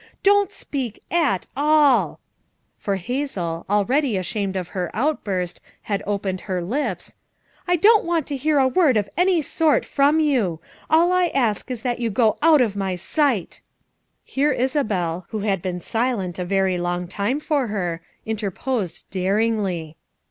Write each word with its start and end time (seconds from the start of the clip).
Don't 0.23 0.51
speak 0.51 1.03
at 1.11 1.45
alll" 1.55 2.19
for 2.75 2.95
Hazel, 2.95 3.67
already 3.69 4.17
ashamed 4.17 4.55
of 4.55 4.69
her 4.69 4.89
outburst, 4.95 5.61
had 5.83 6.01
opened 6.07 6.41
her 6.41 6.59
lips— 6.59 7.13
"I 7.67 7.75
don't 7.75 8.03
want 8.03 8.25
to 8.25 8.35
hear 8.35 8.57
a 8.57 8.63
236 8.63 8.65
FOUR 8.65 8.95
MOTHERS 8.95 9.07
AT 9.13 9.13
CHAUTAUQUA 9.13 9.69
word 9.69 9.77
of 9.77 9.91
any 9.91 9.91
sort 9.91 9.93
from 9.93 10.19
you; 10.19 10.59
all 10.89 11.11
I 11.11 11.27
ask 11.27 11.69
is 11.69 11.83
that 11.83 11.99
you 11.99 12.09
go 12.09 12.39
out 12.41 12.61
of 12.61 12.75
my 12.75 12.95
sight." 12.95 13.61
Here 14.23 14.51
Isabel, 14.51 15.27
who 15.29 15.41
had 15.41 15.61
been 15.61 15.79
silent 15.79 16.39
a 16.39 16.45
very 16.45 16.79
long 16.79 17.07
time 17.07 17.39
for 17.39 17.67
her, 17.67 18.01
interposed 18.25 19.05
daringly. 19.11 19.97